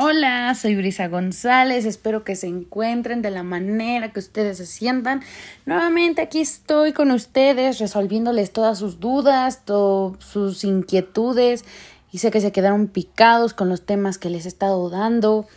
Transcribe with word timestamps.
Hola, 0.00 0.54
soy 0.54 0.76
Brisa 0.76 1.08
González, 1.08 1.84
espero 1.84 2.22
que 2.22 2.36
se 2.36 2.46
encuentren 2.46 3.20
de 3.20 3.32
la 3.32 3.42
manera 3.42 4.12
que 4.12 4.20
ustedes 4.20 4.58
se 4.58 4.66
sientan. 4.66 5.22
Nuevamente 5.66 6.22
aquí 6.22 6.38
estoy 6.40 6.92
con 6.92 7.10
ustedes 7.10 7.80
resolviéndoles 7.80 8.52
todas 8.52 8.78
sus 8.78 9.00
dudas, 9.00 9.64
todas 9.64 10.22
sus 10.22 10.62
inquietudes 10.62 11.64
y 12.12 12.18
sé 12.18 12.30
que 12.30 12.40
se 12.40 12.52
quedaron 12.52 12.86
picados 12.86 13.54
con 13.54 13.68
los 13.68 13.84
temas 13.86 14.18
que 14.18 14.30
les 14.30 14.44
he 14.44 14.48
estado 14.48 14.88
dando. 14.88 15.48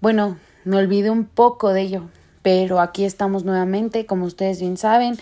Bueno, 0.00 0.38
me 0.64 0.76
olvidé 0.76 1.10
un 1.10 1.26
poco 1.26 1.72
de 1.72 1.82
ello, 1.82 2.10
pero 2.42 2.80
aquí 2.80 3.04
estamos 3.04 3.44
nuevamente, 3.44 4.06
como 4.06 4.24
ustedes 4.24 4.58
bien 4.58 4.76
saben. 4.76 5.16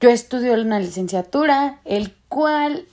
Yo 0.00 0.10
estudio 0.10 0.52
una 0.52 0.78
licenciatura, 0.78 1.80
el 1.84 2.14
cual 2.28 2.86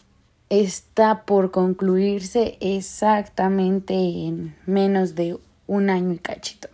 está 0.49 1.23
por 1.23 1.51
concluirse 1.51 2.57
exactamente 2.59 3.93
en 3.93 4.55
menos 4.65 5.15
de 5.15 5.37
un 5.67 5.89
año 5.89 6.13
y 6.13 6.17
cachito. 6.19 6.69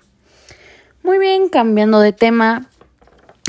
Muy 1.04 1.18
bien, 1.18 1.50
cambiando 1.50 2.00
de 2.00 2.14
tema, 2.14 2.68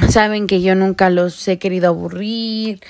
saben 0.09 0.47
que 0.47 0.63
yo 0.63 0.75
nunca 0.75 1.11
los 1.11 1.47
he 1.49 1.59
querido 1.59 1.89
aburrir, 1.89 2.80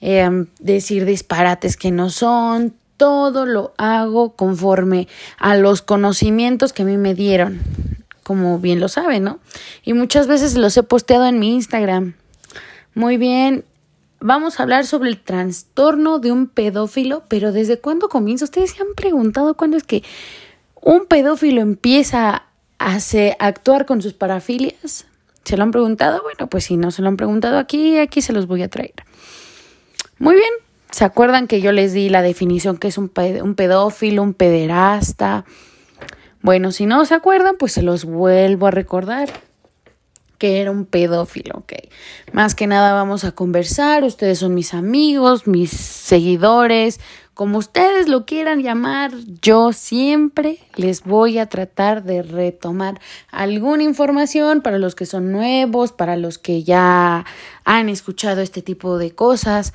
em, 0.00 0.46
decir 0.60 1.04
disparates 1.04 1.76
que 1.76 1.90
no 1.90 2.10
son, 2.10 2.74
todo 2.96 3.46
lo 3.46 3.74
hago 3.78 4.36
conforme 4.36 5.08
a 5.38 5.56
los 5.56 5.82
conocimientos 5.82 6.72
que 6.72 6.82
a 6.82 6.84
mí 6.84 6.96
me 6.98 7.14
dieron, 7.14 7.60
como 8.22 8.60
bien 8.60 8.78
lo 8.78 8.88
saben, 8.88 9.24
¿no? 9.24 9.40
Y 9.82 9.92
muchas 9.92 10.28
veces 10.28 10.54
los 10.56 10.76
he 10.76 10.84
posteado 10.84 11.26
en 11.26 11.40
mi 11.40 11.54
Instagram. 11.54 12.14
Muy 12.94 13.16
bien, 13.16 13.64
vamos 14.22 14.58
a 14.58 14.62
hablar 14.62 14.86
sobre 14.86 15.10
el 15.10 15.20
trastorno 15.20 16.18
de 16.18 16.32
un 16.32 16.46
pedófilo, 16.46 17.24
pero 17.28 17.52
¿desde 17.52 17.78
cuándo 17.78 18.08
comienza? 18.08 18.44
¿Ustedes 18.44 18.70
se 18.70 18.82
han 18.82 18.94
preguntado 18.96 19.54
cuándo 19.54 19.76
es 19.76 19.84
que 19.84 20.02
un 20.80 21.06
pedófilo 21.06 21.60
empieza 21.60 22.44
a 22.78 22.98
actuar 23.38 23.86
con 23.86 24.02
sus 24.02 24.14
parafilias? 24.14 25.06
¿Se 25.44 25.56
lo 25.56 25.64
han 25.64 25.70
preguntado? 25.70 26.22
Bueno, 26.22 26.48
pues 26.48 26.64
si 26.64 26.76
no 26.76 26.90
se 26.90 27.02
lo 27.02 27.08
han 27.08 27.16
preguntado 27.16 27.58
aquí, 27.58 27.98
aquí 27.98 28.22
se 28.22 28.32
los 28.32 28.46
voy 28.46 28.62
a 28.62 28.68
traer. 28.68 28.94
Muy 30.18 30.34
bien, 30.34 30.52
¿se 30.90 31.04
acuerdan 31.04 31.46
que 31.48 31.60
yo 31.60 31.72
les 31.72 31.92
di 31.92 32.08
la 32.08 32.22
definición 32.22 32.76
que 32.76 32.88
es 32.88 32.98
un, 32.98 33.10
un 33.42 33.54
pedófilo, 33.54 34.22
un 34.22 34.34
pederasta? 34.34 35.44
Bueno, 36.42 36.72
si 36.72 36.86
no 36.86 37.04
se 37.04 37.14
acuerdan, 37.14 37.56
pues 37.58 37.72
se 37.72 37.82
los 37.82 38.04
vuelvo 38.04 38.66
a 38.66 38.70
recordar 38.70 39.28
que 40.42 40.60
era 40.60 40.72
un 40.72 40.86
pedófilo, 40.86 41.58
ok. 41.58 41.74
Más 42.32 42.56
que 42.56 42.66
nada 42.66 42.94
vamos 42.94 43.22
a 43.22 43.30
conversar, 43.30 44.02
ustedes 44.02 44.40
son 44.40 44.54
mis 44.54 44.74
amigos, 44.74 45.46
mis 45.46 45.70
seguidores, 45.70 46.98
como 47.32 47.58
ustedes 47.58 48.08
lo 48.08 48.26
quieran 48.26 48.60
llamar, 48.60 49.12
yo 49.40 49.72
siempre 49.72 50.58
les 50.74 51.04
voy 51.04 51.38
a 51.38 51.46
tratar 51.46 52.02
de 52.02 52.24
retomar 52.24 53.00
alguna 53.30 53.84
información 53.84 54.62
para 54.62 54.80
los 54.80 54.96
que 54.96 55.06
son 55.06 55.30
nuevos, 55.30 55.92
para 55.92 56.16
los 56.16 56.38
que 56.38 56.64
ya 56.64 57.24
han 57.64 57.88
escuchado 57.88 58.40
este 58.40 58.62
tipo 58.62 58.98
de 58.98 59.12
cosas. 59.12 59.72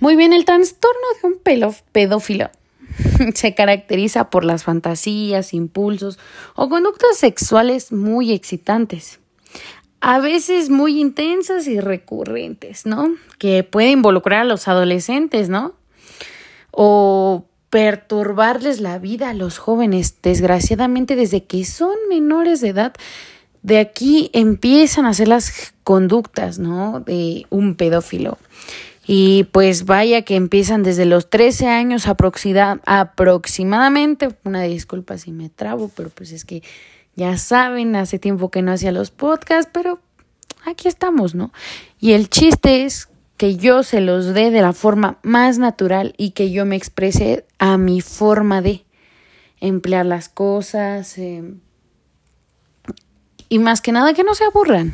Muy 0.00 0.16
bien, 0.16 0.34
el 0.34 0.44
trastorno 0.44 1.06
de 1.22 1.28
un 1.28 1.38
pedófilo 1.92 2.50
se 3.34 3.54
caracteriza 3.54 4.28
por 4.28 4.44
las 4.44 4.64
fantasías, 4.64 5.54
impulsos 5.54 6.18
o 6.56 6.68
conductas 6.68 7.16
sexuales 7.16 7.90
muy 7.90 8.32
excitantes 8.32 9.19
a 10.00 10.20
veces 10.20 10.70
muy 10.70 11.00
intensas 11.00 11.66
y 11.66 11.80
recurrentes, 11.80 12.86
¿no? 12.86 13.14
Que 13.38 13.64
puede 13.64 13.90
involucrar 13.90 14.40
a 14.40 14.44
los 14.44 14.68
adolescentes, 14.68 15.48
¿no? 15.48 15.74
O 16.70 17.46
perturbarles 17.68 18.80
la 18.80 18.98
vida 18.98 19.30
a 19.30 19.34
los 19.34 19.58
jóvenes, 19.58 20.16
desgraciadamente 20.22 21.16
desde 21.16 21.44
que 21.44 21.64
son 21.64 21.94
menores 22.08 22.60
de 22.60 22.68
edad, 22.68 22.94
de 23.62 23.78
aquí 23.78 24.30
empiezan 24.32 25.06
a 25.06 25.10
hacer 25.10 25.28
las 25.28 25.74
conductas, 25.84 26.58
¿no? 26.58 27.00
De 27.00 27.46
un 27.50 27.74
pedófilo. 27.74 28.38
Y 29.06 29.44
pues 29.52 29.86
vaya 29.86 30.22
que 30.22 30.36
empiezan 30.36 30.82
desde 30.82 31.04
los 31.04 31.30
13 31.30 31.68
años 31.68 32.06
aproximadamente, 32.06 34.28
una 34.44 34.62
disculpa 34.62 35.18
si 35.18 35.32
me 35.32 35.48
trabo, 35.48 35.90
pero 35.94 36.10
pues 36.10 36.32
es 36.32 36.44
que 36.44 36.62
ya 37.16 37.36
saben, 37.38 37.96
hace 37.96 38.18
tiempo 38.18 38.50
que 38.50 38.62
no 38.62 38.72
hacía 38.72 38.92
los 38.92 39.10
podcasts, 39.10 39.70
pero 39.72 40.00
aquí 40.64 40.88
estamos, 40.88 41.34
¿no? 41.34 41.52
Y 41.98 42.12
el 42.12 42.30
chiste 42.30 42.84
es 42.84 43.08
que 43.36 43.56
yo 43.56 43.82
se 43.82 44.00
los 44.00 44.34
dé 44.34 44.50
de 44.50 44.60
la 44.60 44.72
forma 44.72 45.18
más 45.22 45.58
natural 45.58 46.14
y 46.18 46.32
que 46.32 46.50
yo 46.50 46.66
me 46.66 46.76
exprese 46.76 47.46
a 47.58 47.78
mi 47.78 48.02
forma 48.02 48.60
de 48.60 48.84
emplear 49.60 50.04
las 50.04 50.28
cosas 50.28 51.16
em, 51.16 51.60
y 53.48 53.58
más 53.58 53.80
que 53.80 53.92
nada 53.92 54.14
que 54.14 54.24
no 54.24 54.34
se 54.34 54.44
aburran. 54.44 54.92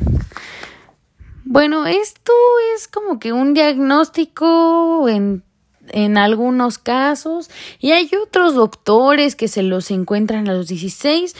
Bueno, 1.43 1.87
esto 1.87 2.33
es 2.75 2.87
como 2.87 3.19
que 3.19 3.31
un 3.31 3.53
diagnóstico 3.53 5.07
en, 5.09 5.43
en 5.89 6.17
algunos 6.17 6.77
casos 6.77 7.49
y 7.79 7.91
hay 7.91 8.09
otros 8.21 8.55
doctores 8.55 9.35
que 9.35 9.47
se 9.47 9.63
los 9.63 9.91
encuentran 9.91 10.49
a 10.49 10.53
los 10.53 10.67
16, 10.67 11.35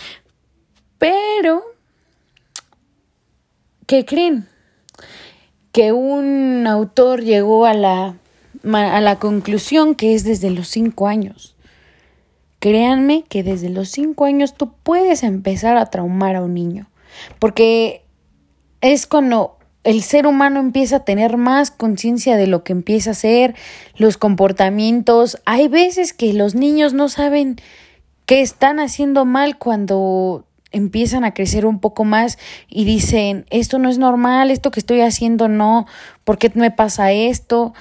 pero, 0.97 1.63
¿qué 3.85 4.05
creen? 4.05 4.47
Que 5.71 5.91
un 5.91 6.65
autor 6.67 7.21
llegó 7.21 7.65
a 7.65 7.73
la, 7.73 8.15
a 8.63 9.01
la 9.01 9.19
conclusión 9.19 9.95
que 9.95 10.15
es 10.15 10.23
desde 10.23 10.49
los 10.49 10.67
cinco 10.67 11.07
años. 11.07 11.55
Créanme 12.59 13.23
que 13.29 13.43
desde 13.43 13.69
los 13.69 13.89
cinco 13.89 14.25
años 14.25 14.55
tú 14.55 14.73
puedes 14.83 15.23
empezar 15.23 15.77
a 15.77 15.85
traumar 15.87 16.35
a 16.35 16.41
un 16.41 16.55
niño, 16.55 16.89
porque 17.39 18.03
es 18.81 19.05
cuando 19.05 19.57
el 19.83 20.01
ser 20.01 20.27
humano 20.27 20.59
empieza 20.59 20.97
a 20.97 21.05
tener 21.05 21.37
más 21.37 21.71
conciencia 21.71 22.35
de 22.35 22.47
lo 22.47 22.63
que 22.63 22.73
empieza 22.73 23.11
a 23.11 23.13
hacer, 23.13 23.55
los 23.95 24.17
comportamientos. 24.17 25.41
Hay 25.45 25.69
veces 25.69 26.11
que 26.11 26.33
los 26.33 26.55
niños 26.55 26.93
no 26.93 27.07
saben 27.07 27.55
qué 28.25 28.41
están 28.41 28.81
haciendo 28.81 29.23
mal 29.23 29.57
cuando 29.57 30.45
empiezan 30.71 31.23
a 31.23 31.33
crecer 31.33 31.65
un 31.65 31.79
poco 31.79 32.03
más 32.03 32.37
y 32.67 32.85
dicen, 32.85 33.45
esto 33.49 33.79
no 33.79 33.89
es 33.89 33.97
normal, 33.97 34.51
esto 34.51 34.71
que 34.71 34.79
estoy 34.79 35.01
haciendo 35.01 35.47
no, 35.47 35.87
¿por 36.23 36.37
qué 36.37 36.51
me 36.55 36.71
pasa 36.71 37.11
esto? 37.11 37.73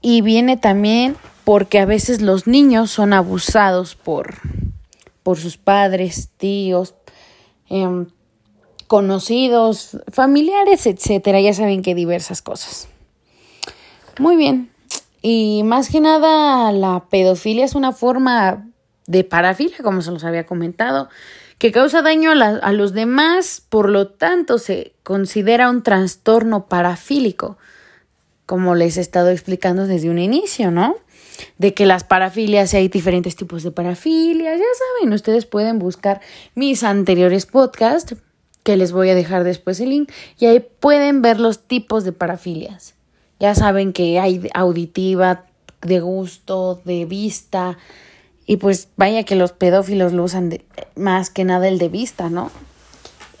Y 0.00 0.20
viene 0.20 0.56
también 0.56 1.16
porque 1.44 1.78
a 1.78 1.86
veces 1.86 2.20
los 2.20 2.46
niños 2.46 2.90
son 2.90 3.12
abusados 3.12 3.94
por, 3.94 4.36
por 5.22 5.38
sus 5.38 5.56
padres, 5.56 6.30
tíos, 6.36 6.94
em, 7.68 8.06
conocidos, 8.86 9.98
familiares, 10.10 10.86
etcétera. 10.86 11.40
Ya 11.40 11.54
saben 11.54 11.82
que 11.82 11.94
diversas 11.94 12.42
cosas. 12.42 12.88
Muy 14.18 14.36
bien. 14.36 14.70
Y 15.22 15.62
más 15.64 15.88
que 15.88 16.00
nada, 16.00 16.70
la 16.70 17.06
pedofilia 17.10 17.64
es 17.64 17.74
una 17.74 17.92
forma 17.92 18.68
de 19.06 19.24
parafilia, 19.24 19.78
como 19.82 20.02
se 20.02 20.10
los 20.10 20.24
había 20.24 20.46
comentado 20.46 21.08
que 21.58 21.72
causa 21.72 22.02
daño 22.02 22.32
a, 22.32 22.72
los 22.72 22.92
demás, 22.92 23.62
por 23.68 23.88
lo 23.88 24.08
tanto 24.08 24.58
se 24.58 24.92
considera 25.02 25.70
un 25.70 25.82
trastorno 25.82 26.66
parafílico, 26.66 27.56
como 28.46 28.74
les 28.74 28.96
he 28.96 29.00
estado 29.00 29.30
explicando 29.30 29.86
desde 29.86 30.10
un 30.10 30.18
inicio, 30.18 30.70
¿no? 30.70 30.96
De 31.58 31.74
que 31.74 31.86
las 31.86 32.04
parafilias, 32.04 32.74
hay 32.74 32.88
diferentes 32.88 33.36
tipos 33.36 33.62
de 33.62 33.70
parafilias, 33.70 34.58
ya 34.58 34.64
saben, 35.00 35.12
ustedes 35.12 35.46
pueden 35.46 35.78
buscar 35.78 36.20
mis 36.54 36.82
anteriores 36.82 37.46
podcasts, 37.46 38.16
que 38.62 38.76
les 38.76 38.92
voy 38.92 39.10
a 39.10 39.14
dejar 39.14 39.44
después 39.44 39.80
el 39.80 39.90
link, 39.90 40.10
y 40.38 40.46
ahí 40.46 40.60
pueden 40.60 41.22
ver 41.22 41.40
los 41.40 41.66
tipos 41.66 42.04
de 42.04 42.12
parafilias. 42.12 42.94
Ya 43.40 43.54
saben 43.54 43.92
que 43.92 44.18
hay 44.18 44.48
auditiva, 44.54 45.46
de 45.84 46.00
gusto, 46.00 46.80
de 46.84 47.04
vista, 47.04 47.78
y 48.46 48.58
pues 48.58 48.88
vaya 48.96 49.24
que 49.24 49.36
los 49.36 49.52
pedófilos 49.52 50.12
lo 50.12 50.24
usan 50.24 50.58
más 50.96 51.30
que 51.30 51.44
nada 51.44 51.68
el 51.68 51.78
de 51.78 51.88
vista, 51.88 52.28
¿no? 52.28 52.50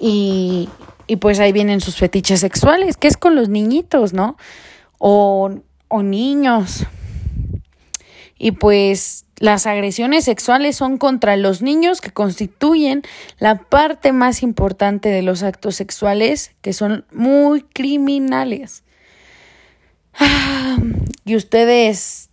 Y, 0.00 0.68
y 1.06 1.16
pues 1.16 1.38
ahí 1.40 1.52
vienen 1.52 1.80
sus 1.80 1.96
fetiches 1.96 2.40
sexuales, 2.40 2.96
que 2.96 3.08
es 3.08 3.16
con 3.16 3.36
los 3.36 3.48
niñitos, 3.48 4.12
¿no? 4.12 4.36
O, 4.98 5.50
o 5.88 6.02
niños. 6.02 6.86
Y 8.38 8.52
pues 8.52 9.26
las 9.38 9.66
agresiones 9.66 10.24
sexuales 10.24 10.76
son 10.76 10.96
contra 10.96 11.36
los 11.36 11.60
niños 11.60 12.00
que 12.00 12.10
constituyen 12.10 13.02
la 13.38 13.56
parte 13.56 14.12
más 14.12 14.42
importante 14.42 15.08
de 15.08 15.22
los 15.22 15.42
actos 15.42 15.76
sexuales 15.76 16.52
que 16.62 16.72
son 16.72 17.04
muy 17.12 17.62
criminales. 17.62 18.84
Ah, 20.14 20.78
y 21.24 21.36
ustedes 21.36 22.23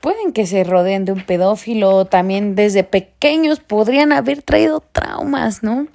pueden 0.00 0.32
que 0.32 0.46
se 0.46 0.64
rodeen 0.64 1.04
de 1.04 1.12
un 1.12 1.24
pedófilo, 1.24 2.04
también 2.04 2.54
desde 2.54 2.84
pequeños 2.84 3.60
podrían 3.60 4.12
haber 4.12 4.42
traído 4.42 4.82
traumas, 4.92 5.62
¿no? 5.62 5.86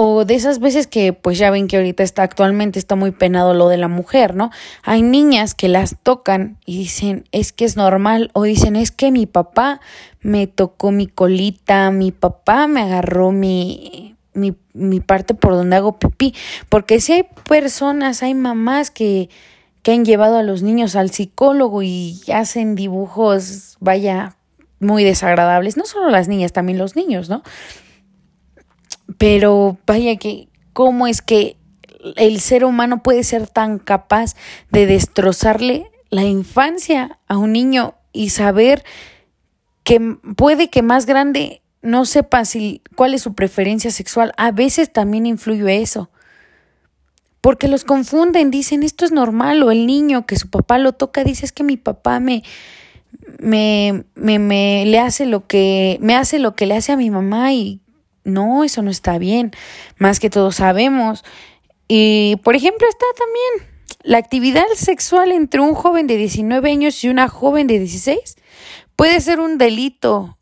O 0.00 0.24
de 0.24 0.36
esas 0.36 0.60
veces 0.60 0.86
que 0.86 1.12
pues 1.12 1.38
ya 1.38 1.50
ven 1.50 1.66
que 1.66 1.76
ahorita 1.76 2.04
está 2.04 2.22
actualmente 2.22 2.78
está 2.78 2.94
muy 2.94 3.10
penado 3.10 3.52
lo 3.52 3.68
de 3.68 3.78
la 3.78 3.88
mujer, 3.88 4.36
¿no? 4.36 4.50
Hay 4.84 5.02
niñas 5.02 5.54
que 5.54 5.66
las 5.68 5.96
tocan 6.00 6.56
y 6.64 6.78
dicen 6.78 7.24
es 7.32 7.52
que 7.52 7.64
es 7.64 7.76
normal 7.76 8.30
o 8.32 8.44
dicen 8.44 8.76
es 8.76 8.92
que 8.92 9.10
mi 9.10 9.26
papá 9.26 9.80
me 10.20 10.46
tocó 10.46 10.92
mi 10.92 11.08
colita, 11.08 11.90
mi 11.90 12.12
papá 12.12 12.68
me 12.68 12.82
agarró 12.82 13.32
mi, 13.32 14.14
mi, 14.34 14.54
mi 14.72 15.00
parte 15.00 15.34
por 15.34 15.54
donde 15.54 15.76
hago 15.76 15.98
pipí. 15.98 16.32
Porque 16.68 17.00
si 17.00 17.14
hay 17.14 17.26
personas, 17.48 18.22
hay 18.22 18.34
mamás 18.34 18.92
que, 18.92 19.28
que 19.88 19.94
han 19.94 20.04
llevado 20.04 20.36
a 20.36 20.42
los 20.42 20.62
niños 20.62 20.96
al 20.96 21.10
psicólogo 21.10 21.82
y 21.82 22.20
hacen 22.30 22.74
dibujos, 22.74 23.78
vaya, 23.80 24.36
muy 24.80 25.02
desagradables. 25.02 25.78
No 25.78 25.86
solo 25.86 26.10
las 26.10 26.28
niñas, 26.28 26.52
también 26.52 26.76
los 26.76 26.94
niños, 26.94 27.30
¿no? 27.30 27.42
Pero 29.16 29.78
vaya 29.86 30.16
que, 30.16 30.50
¿cómo 30.74 31.06
es 31.06 31.22
que 31.22 31.56
el 32.16 32.38
ser 32.40 32.66
humano 32.66 33.02
puede 33.02 33.24
ser 33.24 33.46
tan 33.46 33.78
capaz 33.78 34.34
de 34.70 34.84
destrozarle 34.84 35.90
la 36.10 36.24
infancia 36.24 37.18
a 37.26 37.38
un 37.38 37.52
niño 37.52 37.94
y 38.12 38.28
saber 38.28 38.84
que 39.84 40.18
puede 40.36 40.68
que 40.68 40.82
más 40.82 41.06
grande 41.06 41.62
no 41.80 42.04
sepa 42.04 42.44
si, 42.44 42.82
cuál 42.94 43.14
es 43.14 43.22
su 43.22 43.32
preferencia 43.32 43.90
sexual? 43.90 44.34
A 44.36 44.50
veces 44.50 44.92
también 44.92 45.24
influye 45.24 45.80
eso. 45.80 46.10
Porque 47.40 47.68
los 47.68 47.84
confunden, 47.84 48.50
dicen 48.50 48.82
esto 48.82 49.04
es 49.04 49.12
normal, 49.12 49.62
o 49.62 49.70
el 49.70 49.86
niño 49.86 50.26
que 50.26 50.36
su 50.36 50.50
papá 50.50 50.78
lo 50.78 50.92
toca 50.92 51.24
dice 51.24 51.44
es 51.44 51.52
que 51.52 51.62
mi 51.62 51.76
papá 51.76 52.20
me, 52.20 52.42
me, 53.38 54.04
me, 54.14 54.38
me 54.38 54.84
le 54.86 54.98
hace 54.98 55.26
lo 55.26 55.46
que, 55.46 55.98
me 56.00 56.14
hace 56.14 56.38
lo 56.38 56.54
que 56.54 56.66
le 56.66 56.76
hace 56.76 56.92
a 56.92 56.96
mi 56.96 57.10
mamá 57.10 57.52
y 57.52 57.80
no, 58.24 58.64
eso 58.64 58.82
no 58.82 58.90
está 58.90 59.18
bien, 59.18 59.52
más 59.96 60.20
que 60.20 60.30
todos 60.30 60.56
sabemos. 60.56 61.24
Y, 61.88 62.36
por 62.44 62.54
ejemplo, 62.54 62.86
está 62.88 63.06
también 63.16 63.78
la 64.02 64.18
actividad 64.18 64.66
sexual 64.74 65.32
entre 65.32 65.60
un 65.60 65.74
joven 65.74 66.06
de 66.06 66.16
19 66.16 66.70
años 66.70 67.02
y 67.02 67.08
una 67.08 67.28
joven 67.28 67.66
de 67.66 67.78
16 67.78 68.36
puede 68.96 69.20
ser 69.20 69.40
un 69.40 69.58
delito 69.58 70.38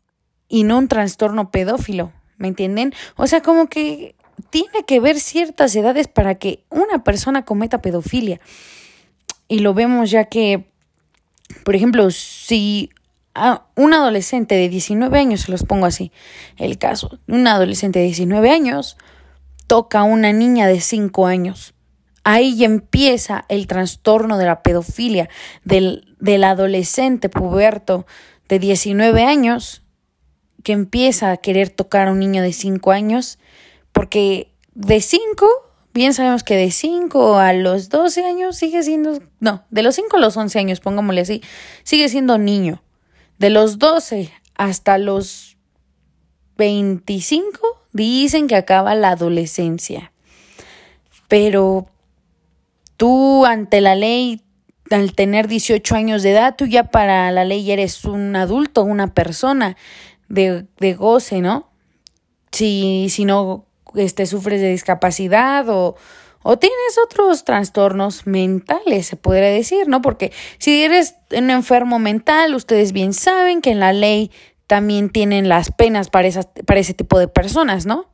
y 0.47 0.63
no 0.63 0.77
un 0.77 0.87
trastorno 0.87 1.51
pedófilo, 1.51 2.11
¿me 2.37 2.47
entienden? 2.47 2.93
O 3.15 3.27
sea, 3.27 3.41
como 3.41 3.67
que 3.67 4.15
tiene 4.49 4.83
que 4.85 4.99
ver 4.99 5.19
ciertas 5.19 5.75
edades 5.75 6.07
para 6.07 6.35
que 6.35 6.63
una 6.69 7.03
persona 7.03 7.45
cometa 7.45 7.81
pedofilia. 7.81 8.39
Y 9.47 9.59
lo 9.59 9.73
vemos 9.73 10.11
ya 10.11 10.25
que, 10.25 10.65
por 11.63 11.75
ejemplo, 11.75 12.09
si 12.11 12.91
a 13.33 13.65
un 13.75 13.93
adolescente 13.93 14.55
de 14.55 14.67
19 14.67 15.17
años, 15.17 15.41
se 15.41 15.51
los 15.51 15.63
pongo 15.63 15.85
así, 15.85 16.11
el 16.57 16.77
caso, 16.77 17.19
un 17.27 17.47
adolescente 17.47 17.99
de 17.99 18.05
19 18.05 18.49
años 18.49 18.97
toca 19.67 19.99
a 19.99 20.03
una 20.03 20.33
niña 20.33 20.67
de 20.67 20.81
5 20.81 21.27
años. 21.27 21.73
Ahí 22.23 22.63
empieza 22.63 23.45
el 23.47 23.67
trastorno 23.67 24.37
de 24.37 24.45
la 24.45 24.61
pedofilia 24.63 25.29
del, 25.63 26.15
del 26.19 26.43
adolescente 26.43 27.29
puberto 27.29 28.05
de 28.49 28.59
19 28.59 29.23
años 29.23 29.83
que 30.63 30.73
empieza 30.73 31.31
a 31.31 31.37
querer 31.37 31.69
tocar 31.69 32.07
a 32.07 32.11
un 32.11 32.19
niño 32.19 32.41
de 32.41 32.51
5 32.51 32.91
años, 32.91 33.39
porque 33.97 34.53
de 34.75 35.01
5, 35.01 35.47
bien 35.91 36.13
sabemos 36.13 36.43
que 36.43 36.55
de 36.55 36.69
5 36.69 37.39
a 37.39 37.51
los 37.53 37.89
12 37.89 38.25
años 38.25 38.55
sigue 38.55 38.83
siendo, 38.83 39.19
no, 39.39 39.65
de 39.71 39.81
los 39.81 39.95
5 39.95 40.17
a 40.17 40.19
los 40.19 40.37
11 40.37 40.59
años, 40.59 40.79
pongámosle 40.81 41.21
así, 41.21 41.41
sigue 41.83 42.07
siendo 42.07 42.37
niño. 42.37 42.83
De 43.39 43.49
los 43.49 43.79
12 43.79 44.31
hasta 44.53 44.99
los 44.99 45.57
25 46.57 47.59
dicen 47.91 48.47
que 48.47 48.55
acaba 48.55 48.93
la 48.93 49.09
adolescencia. 49.09 50.11
Pero 51.27 51.87
tú 52.97 53.47
ante 53.47 53.81
la 53.81 53.95
ley, 53.95 54.43
al 54.91 55.13
tener 55.13 55.47
18 55.47 55.95
años 55.95 56.21
de 56.21 56.33
edad, 56.33 56.55
tú 56.55 56.67
ya 56.67 56.91
para 56.91 57.31
la 57.31 57.45
ley 57.45 57.71
eres 57.71 58.05
un 58.05 58.35
adulto, 58.35 58.83
una 58.83 59.15
persona 59.15 59.75
de, 60.29 60.67
de 60.79 60.93
goce, 60.93 61.41
¿no? 61.41 61.71
Si, 62.51 63.07
si 63.09 63.25
no 63.25 63.66
este, 63.97 64.25
sufres 64.25 64.61
de 64.61 64.69
discapacidad 64.69 65.67
o, 65.69 65.95
o 66.43 66.57
tienes 66.57 66.97
otros 67.03 67.43
trastornos 67.43 68.25
mentales, 68.25 69.07
se 69.07 69.15
podría 69.17 69.49
decir, 69.49 69.87
¿no? 69.87 70.01
Porque 70.01 70.31
si 70.59 70.83
eres 70.83 71.15
un 71.31 71.49
enfermo 71.49 71.99
mental, 71.99 72.55
ustedes 72.55 72.93
bien 72.93 73.13
saben 73.13 73.61
que 73.61 73.71
en 73.71 73.79
la 73.79 73.93
ley 73.93 74.31
también 74.67 75.09
tienen 75.09 75.49
las 75.49 75.71
penas 75.71 76.09
para, 76.09 76.27
esas, 76.27 76.47
para 76.65 76.79
ese 76.79 76.93
tipo 76.93 77.19
de 77.19 77.27
personas, 77.27 77.85
¿no? 77.85 78.09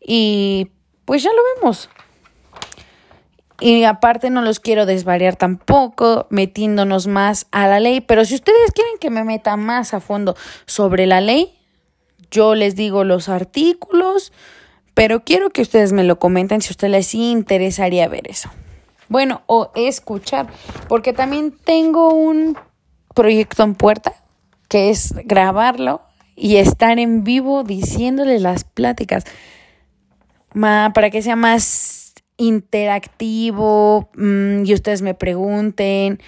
Y 0.00 0.70
pues 1.04 1.22
ya 1.22 1.30
lo 1.30 1.42
vemos. 1.56 1.88
Y 3.60 3.84
aparte 3.84 4.30
no 4.30 4.42
los 4.42 4.60
quiero 4.60 4.84
desvariar 4.84 5.36
tampoco, 5.36 6.26
metiéndonos 6.28 7.06
más 7.06 7.46
a 7.50 7.68
la 7.68 7.80
ley, 7.80 8.00
pero 8.00 8.24
si 8.24 8.34
ustedes 8.34 8.72
quieren 8.72 8.98
que 8.98 9.10
me 9.10 9.24
meta 9.24 9.56
más 9.56 9.94
a 9.94 10.00
fondo 10.00 10.36
sobre 10.66 11.06
la 11.06 11.20
ley, 11.20 11.56
yo 12.30 12.54
les 12.54 12.74
digo 12.74 13.04
los 13.04 13.28
artículos, 13.28 14.32
pero 14.94 15.24
quiero 15.24 15.50
que 15.50 15.62
ustedes 15.62 15.92
me 15.92 16.04
lo 16.04 16.18
comenten 16.18 16.62
si 16.62 16.68
a 16.68 16.72
ustedes 16.72 16.92
les 16.92 17.14
interesaría 17.14 18.08
ver 18.08 18.30
eso. 18.30 18.50
Bueno, 19.08 19.42
o 19.46 19.70
escuchar, 19.74 20.48
porque 20.88 21.12
también 21.12 21.52
tengo 21.52 22.14
un 22.14 22.56
proyecto 23.14 23.62
en 23.62 23.74
puerta, 23.74 24.14
que 24.68 24.90
es 24.90 25.14
grabarlo 25.24 26.00
y 26.36 26.56
estar 26.56 26.98
en 26.98 27.22
vivo 27.22 27.64
diciéndoles 27.64 28.40
las 28.40 28.64
pláticas, 28.64 29.24
para 30.52 31.10
que 31.10 31.22
sea 31.22 31.36
más 31.36 32.14
interactivo 32.36 34.10
mm, 34.16 34.64
y 34.64 34.74
ustedes 34.74 35.02
me 35.02 35.14
pregunten 35.14 36.20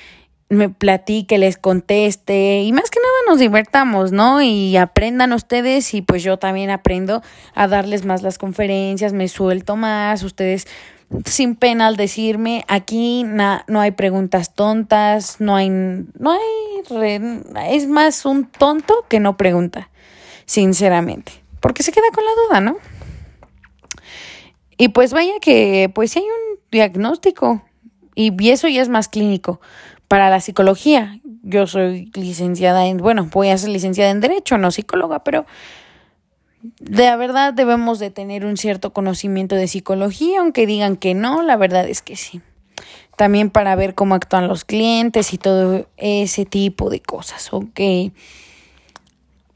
me 0.48 0.69
platique, 0.69 1.38
les 1.38 1.56
conteste 1.56 2.62
y 2.62 2.72
más 2.72 2.90
que 2.90 3.00
nada 3.00 3.31
nos 3.31 3.40
divertamos, 3.40 4.12
¿no? 4.12 4.43
Y 4.43 4.76
aprendan 4.76 5.32
ustedes 5.32 5.93
y 5.94 6.02
pues 6.02 6.22
yo 6.22 6.38
también 6.38 6.70
aprendo 6.70 7.22
a 7.54 7.66
darles 7.66 8.04
más 8.04 8.22
las 8.22 8.38
conferencias, 8.38 9.12
me 9.12 9.28
suelto 9.28 9.76
más, 9.76 10.22
ustedes 10.22 10.66
sin 11.25 11.54
pena 11.54 11.87
al 11.87 11.96
decirme, 11.96 12.64
aquí 12.69 13.25
no 13.25 13.81
hay 13.81 13.90
preguntas 13.93 14.54
tontas, 14.54 15.40
no 15.40 15.56
hay, 15.56 15.69
no 15.70 16.32
hay, 16.32 17.32
es 17.70 17.87
más 17.87 18.25
un 18.25 18.46
tonto 18.46 19.04
que 19.08 19.20
no 19.20 19.37
pregunta, 19.37 19.88
sinceramente, 20.46 21.32
porque 21.60 21.82
se 21.82 21.93
queda 21.93 22.06
con 22.12 22.25
la 22.25 22.31
duda, 22.46 22.60
¿no? 22.60 22.78
Y 24.78 24.88
pues 24.88 25.12
vaya 25.12 25.34
que, 25.40 25.90
pues 25.94 26.10
si 26.12 26.19
hay 26.19 26.25
un 26.25 26.60
diagnóstico 26.70 27.62
y 28.14 28.50
eso 28.50 28.66
ya 28.66 28.82
es 28.82 28.88
más 28.88 29.08
clínico, 29.08 29.60
para 30.08 30.31
la 30.31 30.41
psicología. 30.41 31.19
Yo 31.43 31.67
soy 31.67 32.11
licenciada 32.14 32.87
en, 32.87 32.99
bueno, 32.99 33.29
voy 33.32 33.49
a 33.49 33.58
ser 33.58 33.70
licenciada 33.70 34.11
en 34.11 34.20
Derecho, 34.20 34.58
no 34.58 34.70
psicóloga, 34.70 35.22
pero 35.25 35.46
de 36.81 37.17
verdad 37.17 37.53
debemos 37.53 37.98
de 37.98 38.10
tener 38.10 38.44
un 38.44 38.56
cierto 38.56 38.93
conocimiento 38.93 39.55
de 39.55 39.69
psicología, 39.69 40.41
aunque 40.41 40.67
digan 40.67 40.96
que 40.96 41.15
no, 41.15 41.43
la 41.43 41.56
verdad 41.56 41.89
es 41.89 42.03
que 42.03 42.17
sí. 42.17 42.41
También 43.17 43.51
para 43.51 43.75
ver 43.77 43.94
cómo 43.94 44.15
actúan 44.15 44.48
los 44.48 44.65
clientes 44.65 45.32
y 45.32 45.39
todo 45.39 45.89
ese 45.96 46.44
tipo 46.44 46.91
de 46.91 47.01
cosas, 47.01 47.48
ok. 47.53 47.81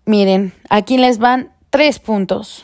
Miren, 0.06 0.52
aquí 0.70 0.96
les 0.96 1.18
van 1.18 1.52
tres 1.68 1.98
puntos. 1.98 2.58